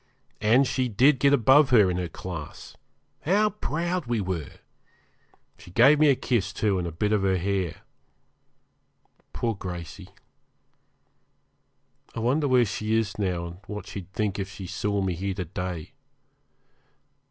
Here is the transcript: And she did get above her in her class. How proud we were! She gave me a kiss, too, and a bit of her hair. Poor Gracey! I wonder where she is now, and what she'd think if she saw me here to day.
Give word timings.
And 0.41 0.65
she 0.65 0.89
did 0.89 1.19
get 1.19 1.31
above 1.31 1.69
her 1.69 1.91
in 1.91 1.97
her 1.97 2.07
class. 2.09 2.75
How 3.19 3.51
proud 3.51 4.07
we 4.07 4.19
were! 4.19 4.53
She 5.59 5.69
gave 5.69 5.99
me 5.99 6.09
a 6.09 6.15
kiss, 6.15 6.51
too, 6.51 6.79
and 6.79 6.87
a 6.87 6.91
bit 6.91 7.13
of 7.13 7.21
her 7.21 7.37
hair. 7.37 7.81
Poor 9.31 9.53
Gracey! 9.53 10.09
I 12.15 12.19
wonder 12.19 12.47
where 12.47 12.65
she 12.65 12.95
is 12.95 13.19
now, 13.19 13.45
and 13.45 13.57
what 13.67 13.85
she'd 13.85 14.11
think 14.11 14.39
if 14.39 14.49
she 14.49 14.65
saw 14.65 15.01
me 15.03 15.13
here 15.13 15.35
to 15.35 15.45
day. 15.45 15.91